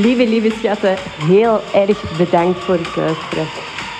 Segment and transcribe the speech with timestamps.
[0.00, 0.96] Lieve, lieve schatten,
[1.32, 3.46] heel erg bedankt voor het luisteren.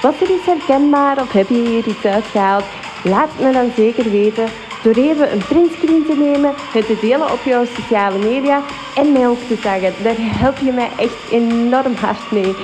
[0.02, 2.64] Was er iets herkenbaar of heb je hier iets uitgehaald?
[3.04, 4.46] Laat me dan zeker weten
[4.82, 8.62] door even een printscreen te nemen, het te delen op jouw sociale media
[8.96, 10.04] en mij ook te zeggen.
[10.04, 12.54] Daar help je mij echt enorm hard mee.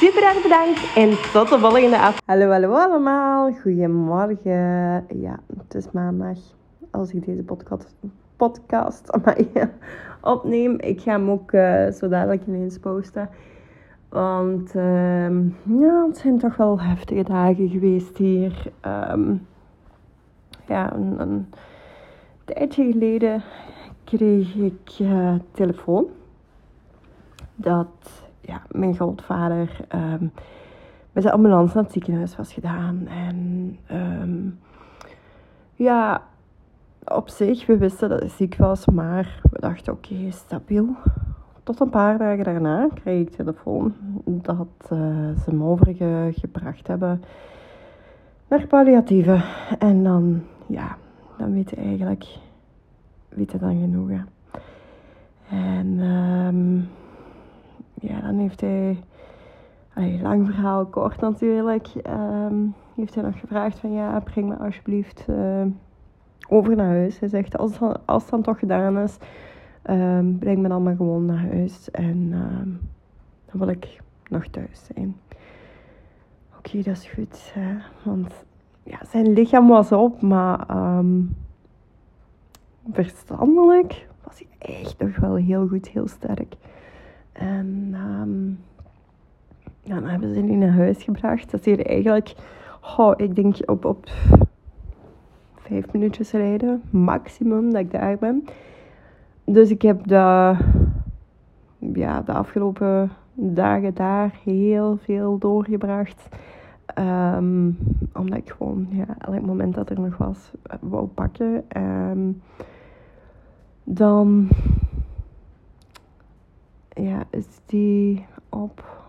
[0.00, 2.20] Super erg bedankt en tot de volgende af.
[2.24, 3.52] Hallo, hallo allemaal.
[3.62, 5.06] Goedemorgen.
[5.08, 6.38] Ja, het is maandag
[6.90, 7.94] als ik deze podcast,
[8.36, 9.12] podcast
[10.20, 10.80] opneem.
[10.80, 13.28] Ik ga hem ook uh, zo dadelijk ineens posten.
[14.08, 15.30] Want uh,
[15.80, 18.72] ja, het zijn toch wel heftige dagen geweest hier.
[19.10, 19.46] Um,
[20.66, 21.46] ja, een,
[22.44, 23.42] tijdje geleden
[24.04, 26.06] kreeg ik uh, telefoon
[27.54, 30.32] dat ja, mijn grootvader um,
[31.12, 33.06] met de ambulance naar het ziekenhuis was gedaan.
[33.06, 33.78] En
[35.74, 36.22] ja,
[37.04, 40.88] op zich, we wisten dat hij ziek was, maar we dachten oké, stabiel.
[41.62, 44.98] Tot een paar dagen daarna kreeg ik telefoon dat uh,
[45.36, 47.22] ze hem overgebracht hebben
[48.48, 49.44] naar palliatieve.
[49.78, 50.96] En dan, ja,
[51.38, 52.24] dan weet eigenlijk,
[53.28, 54.10] weet dan genoeg.
[55.48, 56.88] En um,
[57.94, 58.98] ja, dan heeft hij,
[59.94, 61.88] allee, lang verhaal kort natuurlijk,
[62.50, 65.62] um, heeft hij nog gevraagd van ja, breng me alsjeblieft uh,
[66.48, 67.18] over naar huis.
[67.18, 69.16] Hij zegt als, als dan toch gedaan is,
[69.90, 72.30] um, breng me dan maar gewoon naar huis en
[73.50, 75.16] dan wil ik nog thuis zijn.
[76.58, 77.76] Oké, dat is goed, hè?
[78.02, 78.44] want
[78.82, 81.36] ja, zijn lichaam was op, maar um,
[82.92, 86.54] verstandelijk was hij echt nog wel heel goed, heel sterk.
[87.32, 87.94] En
[89.82, 91.50] ja, dan hebben ze hem naar huis gebracht.
[91.50, 92.34] Dat is hier eigenlijk,
[92.96, 94.06] oh, ik denk op, op
[95.64, 98.44] vijf minuutjes rijden, maximum dat ik daar ben.
[99.44, 100.56] Dus ik heb de,
[101.78, 106.28] ja, de afgelopen dagen daar heel veel doorgebracht.
[106.98, 107.78] Um,
[108.12, 110.50] omdat ik gewoon ja, elk moment dat er nog was,
[110.80, 111.64] wou pakken.
[111.76, 112.42] Um,
[113.84, 114.48] dan
[116.88, 119.06] ja, is die op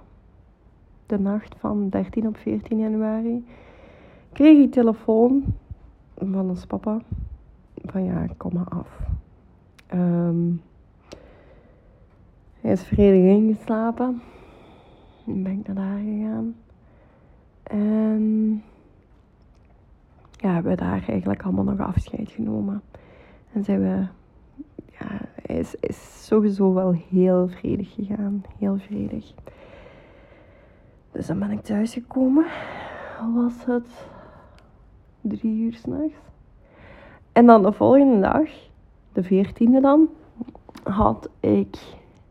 [1.05, 3.45] de nacht van 13 op 14 januari.
[4.31, 5.43] Kreeg ik telefoon
[6.17, 7.01] van ons papa.
[7.85, 8.99] Van ja, kom maar af.
[9.93, 10.61] Um,
[12.61, 14.21] hij is vredig ingeslapen.
[15.25, 16.55] Dan ben ik naar daar gegaan.
[17.63, 18.63] En
[20.31, 22.81] ja, hebben we daar eigenlijk allemaal nog afscheid genomen.
[23.53, 24.07] En zijn we,
[24.99, 28.43] ja, hij is, is sowieso wel heel vredig gegaan.
[28.57, 29.33] Heel vredig.
[31.11, 32.45] Dus dan ben ik thuisgekomen.
[33.33, 34.07] Was het
[35.27, 36.33] drie uur s'nachts.
[37.31, 38.49] En dan de volgende dag,
[39.13, 40.09] de veertiende dan,
[40.83, 41.77] had ik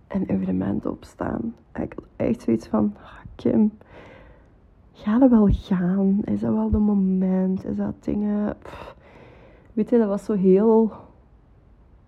[0.09, 1.55] een evenement opstaan.
[1.75, 3.73] Ik had echt zoiets van, ah, Kim,
[4.93, 6.21] ga er wel gaan?
[6.25, 7.65] Is dat wel de moment?
[7.65, 8.57] Is dat dingen...
[9.73, 10.93] Weet je, dat was zo heel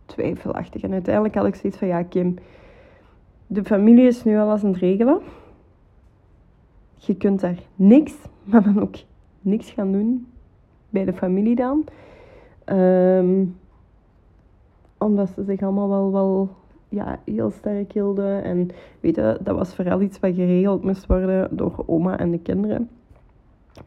[0.04, 0.82] twijfelachtig.
[0.82, 2.34] En uiteindelijk had ik zoiets van, ja Kim,
[3.46, 5.20] de familie is nu al aan het regelen.
[6.94, 8.14] Je kunt daar niks,
[8.44, 8.94] maar dan ook
[9.40, 10.26] niks gaan doen
[10.96, 11.84] bij de familie dan.
[12.76, 13.56] Um,
[14.98, 16.48] omdat ze zich allemaal wel, wel
[16.88, 18.42] ja, heel sterk hielden.
[18.44, 18.68] En
[19.00, 22.88] weet dat was vooral iets wat geregeld moest worden door oma en de kinderen.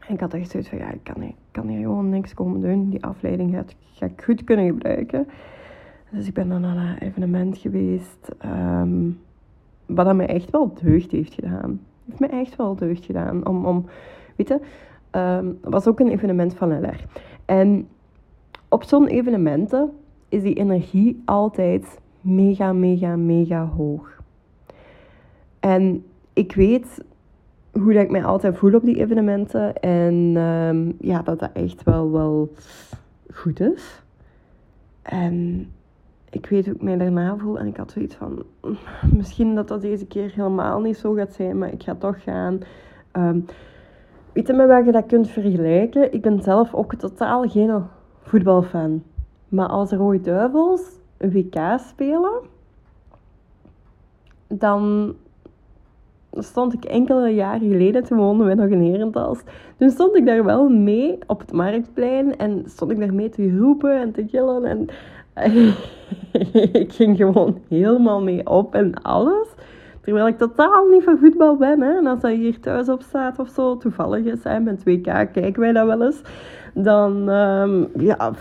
[0.08, 2.60] En ik had echt zoiets van, ja, ik kan, hier, kan hier gewoon niks komen
[2.60, 2.90] doen.
[2.90, 5.26] Die afleiding gaat, ga ik goed kunnen gebruiken.
[6.10, 8.28] Dus ik ben dan naar een evenement geweest.
[8.44, 9.20] Um,
[9.86, 11.80] wat dat mij echt wel deugd heeft gedaan.
[12.06, 13.46] Heeft mij echt wel deugd gedaan.
[13.46, 13.86] Om, om
[14.36, 14.58] weet
[15.12, 17.04] um, was ook een evenement van LR.
[17.44, 17.88] En
[18.68, 19.90] op zo'n evenementen
[20.28, 24.20] is die energie altijd mega, mega, mega hoog.
[25.60, 27.04] En ik weet
[27.72, 29.74] hoe dat ik mij altijd voel op die evenementen.
[29.80, 32.52] En um, ja, dat dat echt wel, wel
[33.32, 34.02] goed is.
[35.02, 35.66] En
[36.30, 37.58] ik weet hoe ik mij daarna voel.
[37.58, 38.42] En ik had zoiets van,
[39.16, 42.58] misschien dat dat deze keer helemaal niet zo gaat zijn, maar ik ga toch gaan.
[43.12, 43.44] Um,
[44.32, 46.12] weet je met waar je dat kunt vergelijken?
[46.12, 47.84] Ik ben zelf ook totaal geen
[48.22, 49.02] voetbalfan.
[49.48, 50.82] Maar als Rode Duivels
[51.16, 52.32] een WK spelen,
[54.48, 55.14] dan
[56.32, 59.40] stond ik enkele jaren geleden, toen woonden we nog in Herentals.
[59.76, 63.56] Toen stond ik daar wel mee op het marktplein en stond ik daar mee te
[63.58, 64.64] roepen en te gillen.
[64.64, 64.86] En
[66.82, 69.48] ik ging gewoon helemaal mee op en alles.
[70.00, 71.80] Terwijl ik totaal niet van voetbal ben.
[71.80, 71.96] Hè.
[71.96, 75.60] En als dat hier thuis op staat of zo, toevallig is, hè, met 2K kijken
[75.60, 76.22] wij dat wel eens.
[76.74, 78.32] Dan um, ja,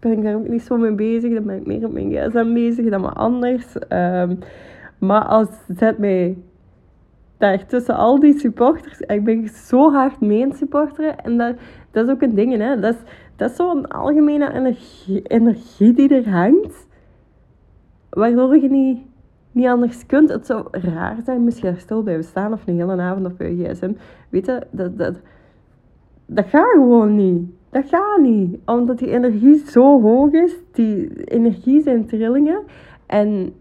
[0.00, 1.34] ben ik daar ook niet zo mee bezig.
[1.34, 3.74] Dan ben ik meer op mijn gsm bezig dan wat anders.
[3.88, 4.38] Um,
[4.98, 6.36] maar als zet mij
[7.38, 9.00] daar tussen al die supporters.
[9.00, 11.18] Ik ben zo hard mee supporteren.
[11.18, 11.56] En dat,
[11.90, 12.80] dat is ook een ding, hè.
[12.80, 13.00] Dat is,
[13.36, 16.86] dat is zo'n algemene energie, energie die er hangt.
[18.10, 18.98] Waardoor je niet,
[19.54, 20.28] niet anders kunt.
[20.28, 23.92] Het zou raar zijn, misschien stil blijven staan of een hele avond op je gsm.
[24.28, 25.14] Weet je, dat, dat,
[26.26, 27.48] dat gaat gewoon niet.
[27.70, 28.58] Dat gaat niet.
[28.66, 30.54] Omdat die energie zo hoog is.
[30.72, 32.62] Die energie zijn trillingen.
[33.06, 33.52] En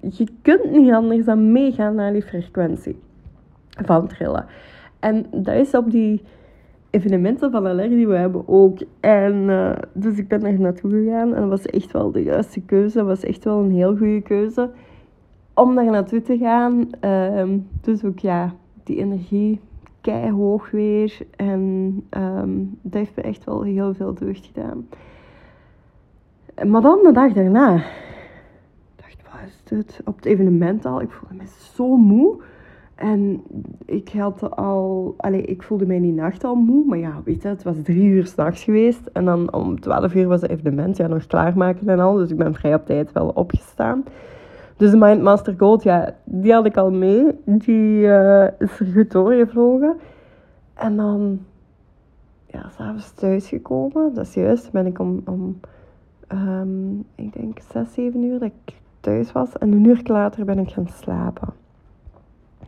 [0.00, 2.96] je kunt niet anders dan meegaan naar die frequentie
[3.84, 4.46] van trillen.
[5.00, 6.22] En dat is op die
[6.90, 8.78] evenementen van LR die we hebben ook.
[9.00, 12.60] En uh, dus ik ben er naartoe gegaan en dat was echt wel de juiste
[12.60, 12.98] keuze.
[12.98, 14.70] Dat was echt wel een heel goede keuze
[15.60, 16.88] om daar naartoe te gaan.
[17.80, 18.54] Dus ook ja,
[18.84, 19.60] die energie
[20.00, 21.18] keihog weer.
[21.36, 24.86] En um, dat heeft me echt wel heel veel deugd gedaan.
[26.66, 27.74] Maar dan de dag daarna.
[27.76, 27.82] Ik
[28.96, 30.00] dacht, wat is dit?
[30.04, 31.00] Op het evenement al.
[31.00, 32.36] Ik voelde me zo moe.
[32.94, 33.42] En
[33.84, 37.48] ik had al, allez, ik voelde mij die nacht al moe, maar ja, weet je,
[37.48, 39.06] het was drie uur s'nachts geweest.
[39.12, 42.14] En dan om twaalf uur was het evenement, ja, nog klaarmaken en al.
[42.14, 44.04] Dus ik ben vrij op tijd wel opgestaan.
[44.80, 47.26] Dus de Mindmaster Gold, ja, die had ik al mee.
[47.44, 49.96] Die uh, is er goed doorgevlogen.
[50.74, 51.40] En dan,
[52.46, 54.14] ja, s'avonds thuis gekomen.
[54.14, 55.60] Dat is juist, ben ik om, om
[56.32, 59.58] um, ik denk zes, zeven uur dat ik thuis was.
[59.58, 61.48] En een uur later ben ik gaan slapen.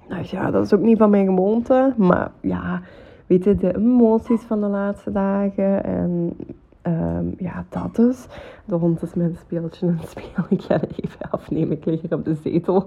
[0.08, 1.94] Nou ja, dat is ook niet van mijn gewoonte.
[1.96, 2.80] Maar ja,
[3.26, 5.84] weet je, de emoties van de laatste dagen.
[5.84, 6.36] En
[6.82, 8.26] um, ja, dat dus.
[8.64, 10.44] De hond is mijn speeltje en speel.
[10.48, 11.76] Ik ga er even afnemen.
[11.76, 12.86] Ik lig hier op de zetel.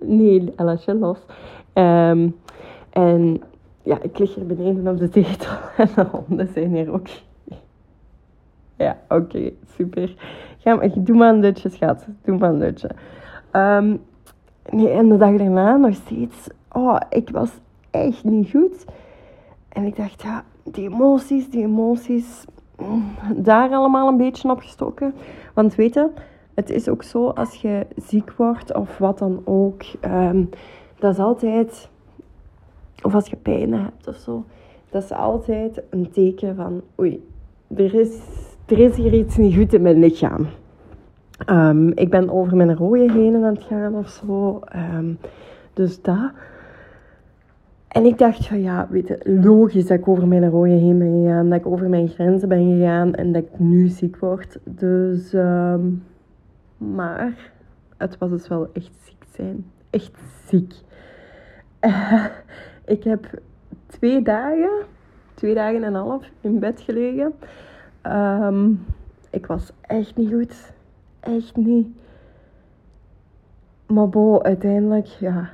[0.00, 1.18] Nee, Ellasje los.
[1.74, 2.36] Um,
[2.90, 3.42] en
[3.82, 5.52] ja, ik lig hier beneden op de zetel.
[5.76, 7.06] En de honden zijn hier ook.
[8.76, 10.14] Ja, oké, super.
[10.58, 12.06] Ga, doe maar een dutje, schat.
[12.22, 12.90] Doe maar een dutje.
[13.52, 14.00] Um,
[14.70, 16.48] Nee, en de dag daarna nog steeds.
[16.72, 17.50] Oh, ik was
[17.90, 18.84] echt niet goed.
[19.68, 22.44] En ik dacht, ja, die emoties, die emoties.
[23.36, 25.14] Daar allemaal een beetje op gestoken.
[25.54, 26.08] Want weet je,
[26.54, 29.82] het is ook zo als je ziek wordt of wat dan ook.
[30.04, 30.48] Um,
[30.98, 31.88] dat is altijd.
[33.02, 34.44] Of als je pijn hebt of zo.
[34.90, 37.28] Dat is altijd een teken van, oei,
[37.76, 38.18] er is,
[38.66, 40.46] er is hier iets niet goed in mijn lichaam.
[41.46, 44.60] Um, ik ben over mijn rode heen aan het gaan of zo.
[44.94, 45.18] Um,
[45.72, 46.30] dus dat.
[47.90, 51.22] En ik dacht van ja, weet je, logisch dat ik over mijn rode heen ben
[51.22, 51.48] gegaan.
[51.48, 54.58] Dat ik over mijn grenzen ben gegaan en dat ik nu ziek word.
[54.64, 56.02] Dus, um,
[56.76, 57.52] maar
[57.96, 59.64] het was dus wel echt ziek zijn.
[59.90, 60.74] Echt ziek.
[61.80, 62.24] Uh,
[62.84, 63.40] ik heb
[63.86, 64.70] twee dagen,
[65.34, 67.32] twee dagen en een half in bed gelegen.
[68.02, 68.84] Um,
[69.30, 70.72] ik was echt niet goed
[71.20, 71.86] echt niet.
[73.86, 75.50] Maar bo, uiteindelijk, ja,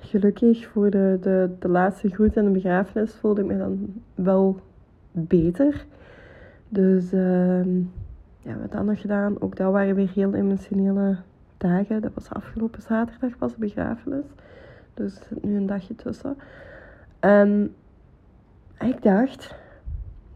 [0.00, 4.60] gelukkig voor de, de, de laatste groet en de begrafenis voelde ik me dan wel
[5.10, 5.84] beter.
[6.68, 7.64] Dus uh,
[8.38, 9.40] ja, wat dan nog gedaan?
[9.40, 11.16] Ook dat waren weer heel emotionele
[11.56, 12.02] dagen.
[12.02, 14.24] Dat was afgelopen zaterdag was de begrafenis.
[14.94, 16.36] Dus zit nu een dagje tussen.
[17.20, 17.74] En
[18.78, 19.54] ik dacht,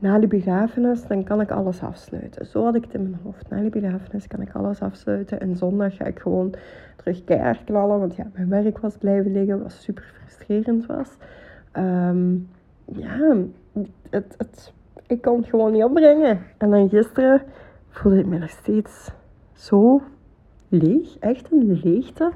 [0.05, 2.47] na die begrafenis, dan kan ik alles afsluiten.
[2.47, 3.49] Zo had ik het in mijn hoofd.
[3.49, 5.41] Na die begrafenis kan ik alles afsluiten.
[5.41, 6.55] En zondag ga ik gewoon
[6.97, 7.99] terug keihard knallen.
[7.99, 11.17] Want ja, mijn werk was blijven liggen, wat super frustrerend was.
[11.73, 12.49] Um,
[12.85, 13.37] ja,
[14.11, 14.73] het, het,
[15.07, 16.41] ik kon het gewoon niet opbrengen.
[16.59, 17.43] En dan gisteren
[17.89, 19.11] voelde ik me nog steeds
[19.53, 20.03] zo
[20.69, 21.19] leeg.
[21.19, 22.33] Echt een leegte.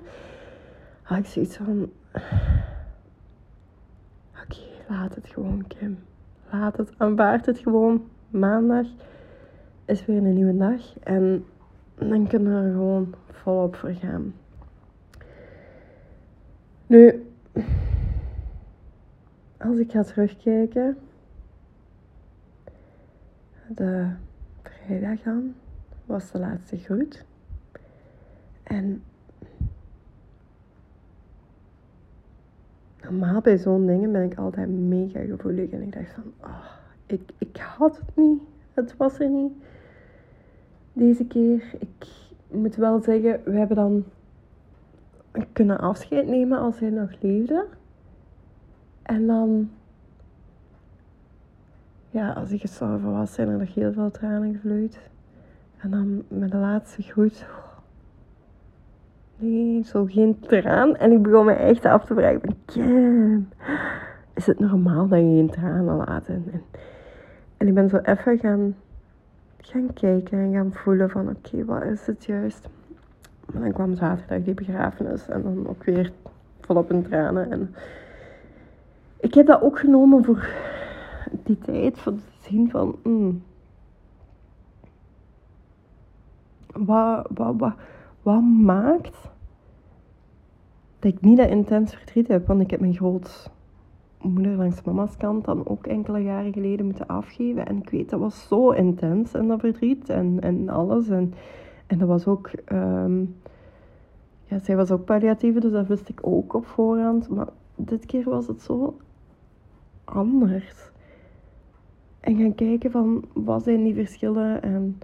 [1.02, 1.90] Had ik zoiets van...
[4.42, 5.98] Oké, laat het gewoon, Kim
[6.50, 8.08] laat het, aanvaard het gewoon.
[8.30, 8.86] Maandag
[9.84, 11.44] is weer een nieuwe dag en
[11.94, 14.34] dan kunnen we er gewoon volop voor gaan.
[16.86, 17.26] Nu,
[19.56, 20.98] als ik ga terugkijken,
[23.68, 24.08] de
[24.62, 25.54] vrijdag dan
[26.06, 27.24] was de laatste groet.
[28.62, 29.02] En
[33.02, 35.70] normaal bij zo'n dingen ben ik altijd mega gevoelig.
[35.70, 36.64] En ik dacht van, oh,
[37.06, 38.42] ik, ik had het niet.
[38.74, 39.52] Het was er niet.
[40.92, 42.06] Deze keer, ik
[42.50, 44.04] moet wel zeggen, we hebben dan
[45.52, 47.66] kunnen afscheid nemen als hij nog leefde.
[49.02, 49.70] En dan,
[52.10, 54.98] ja, als hij gestorven was, zijn er nog heel veel tranen gevloeid.
[55.76, 57.46] En dan met de laatste groet,
[59.40, 60.96] Nee, zo geen traan.
[60.96, 63.48] En ik begon me echt af te vragen: Kim,
[64.34, 66.26] is het normaal dat je geen tranen laat?
[66.26, 66.62] En,
[67.56, 68.76] en, ik ben zo even gaan,
[69.58, 72.68] gaan kijken en gaan voelen: van oké, wat is het juist?
[73.52, 76.12] Maar dan kwam zaterdag die begrafenis en dan ook weer
[76.60, 77.50] volop in tranen.
[77.50, 77.74] En
[79.20, 80.48] ik heb dat ook genomen voor
[81.42, 82.98] die tijd van te zien van.
[83.02, 83.42] Mm,
[86.72, 87.74] wat, wat, wat,
[88.22, 89.30] wat maakt
[90.98, 92.46] dat ik niet dat intens verdriet heb?
[92.46, 97.66] Want ik heb mijn grootmoeder langs mama's kant dan ook enkele jaren geleden moeten afgeven.
[97.66, 101.08] En ik weet, dat was zo intens en dat verdriet en, en alles.
[101.08, 101.34] En,
[101.86, 102.46] en dat was ook...
[102.64, 103.24] ehm,
[104.44, 107.28] ja, zij was ook palliatieve, dus dat wist ik ook op voorhand.
[107.28, 108.96] Maar dit keer was het zo
[110.04, 110.90] anders.
[112.20, 114.62] En gaan kijken van, wat zijn die verschillen?
[114.62, 114.98] En,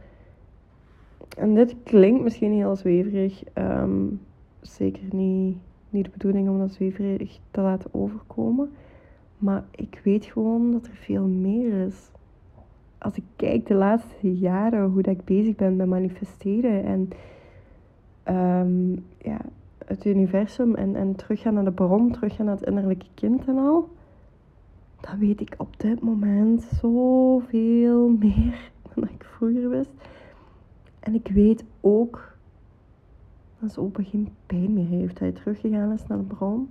[1.37, 3.45] en dit klinkt misschien heel zweverig.
[3.53, 4.07] ehm,
[4.61, 5.57] zeker niet,
[5.91, 8.71] niet de bedoeling om dat zweverig te laten overkomen.
[9.39, 12.11] Maar ik weet gewoon dat er veel meer is.
[12.99, 17.09] Als ik kijk de laatste jaren, hoe dat ik bezig ben met manifesteren en
[18.23, 19.41] ehm, ja,
[19.87, 23.89] het universum en, en teruggaan naar de bron, teruggaan naar het innerlijke kind en al,
[25.01, 29.91] dan weet ik op dit moment zoveel meer dan ik vroeger wist.
[31.05, 32.37] En ik weet ook
[33.59, 35.19] dat ze opa geen pijn meer heeft.
[35.19, 36.69] Hij teruggegaan is naar de bron.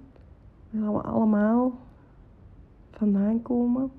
[0.70, 1.72] Waar we allemaal
[2.92, 3.92] vandaan komen.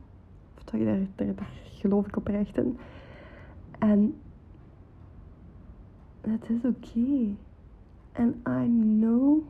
[0.57, 2.79] Of dat je daar, daar, daar geloof ik oprecht in.
[3.79, 4.21] En
[6.21, 7.35] het is oké.
[8.13, 9.43] En I know.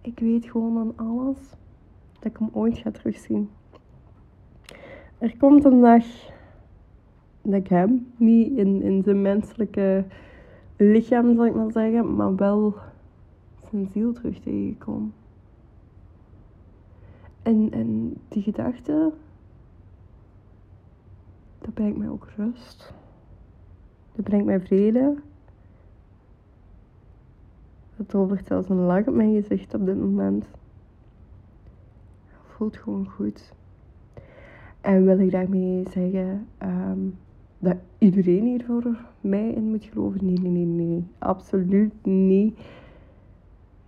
[0.00, 1.38] Ik weet gewoon aan alles
[2.12, 3.50] dat ik hem ooit ga terugzien.
[5.18, 6.04] Er komt een dag
[7.42, 10.04] dat ik hem niet in, in zijn menselijke
[10.76, 12.74] lichaam, zal ik maar zeggen, maar wel
[13.70, 15.12] zijn ziel terug tegenkom.
[17.42, 19.12] En, en die gedachte,
[21.58, 22.94] dat brengt mij ook rust.
[24.12, 25.16] Dat brengt mij vrede.
[27.96, 30.44] Dat tovert zelfs een lach op mijn gezicht op dit moment.
[32.26, 33.52] Het voelt gewoon goed.
[34.80, 36.98] En wil ik daarmee zeggen ehm,
[37.60, 40.24] dat iedereen hier voor mij in moet geloven?
[40.24, 41.04] Nee, nee, nee, nee.
[41.18, 42.58] Absoluut niet.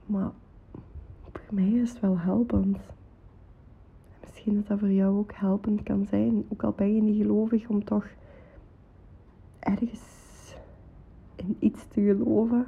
[0.07, 0.31] Maar
[1.33, 2.79] voor mij is het wel helpend.
[4.21, 6.45] Misschien dat dat voor jou ook helpend kan zijn.
[6.49, 8.07] Ook al ben je niet gelovig, om toch
[9.59, 10.01] ergens
[11.37, 12.67] in iets te geloven.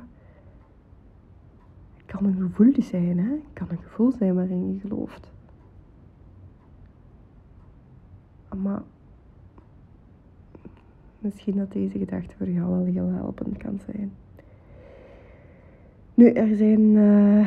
[1.97, 3.31] Het kan een gevoel zijn, hè?
[3.31, 5.33] Het kan een gevoel zijn waarin je gelooft.
[8.63, 8.83] Maar
[11.25, 14.13] misschien dat deze gedachte voor jou wel heel helpend kan zijn.
[16.15, 17.39] Nu, er zijn eh,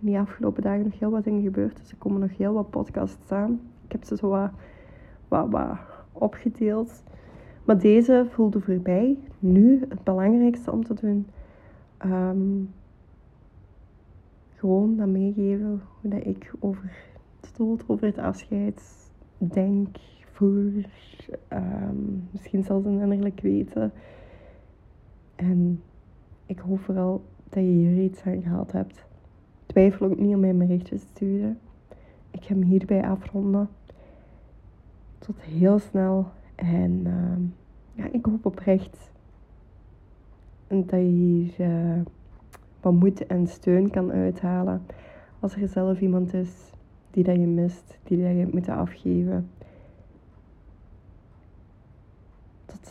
[0.00, 1.76] in die afgelopen dagen nog heel wat dingen gebeurd.
[1.76, 3.60] Dus er komen nog heel wat podcasts aan.
[3.84, 4.28] Ik heb ze zo
[5.28, 5.78] wat, wat,
[6.12, 7.02] opgedeeld.
[7.64, 11.26] Maar deze voelde voor mij nu het belangrijkste om te doen.
[11.96, 12.62] Ehm,
[14.54, 16.92] gewoon dat meegeven hoe dat ik over
[17.40, 18.82] het dood, over het afscheid
[19.38, 19.96] denk,
[20.36, 20.82] voel.
[21.48, 21.96] ehm,
[22.30, 23.92] misschien zelfs een innerlijk weten.
[25.36, 25.82] En
[26.46, 29.04] ik hoop vooral dat je hier iets aan gehad hebt.
[29.66, 31.58] Twijfel ook niet om mij een berichtje te sturen.
[32.30, 33.68] Ik ga hem hierbij afronden.
[35.18, 36.26] Tot heel snel.
[36.54, 37.42] En ehm,
[37.92, 39.10] ja, ik hoop oprecht
[40.68, 42.00] dat je hier eh,
[42.80, 44.82] wat moed en steun kan uithalen.
[45.40, 46.70] Als er zelf iemand is
[47.10, 49.50] die dat je mist, die dat je hebt moeten afgeven.
[52.66, 52.85] Tot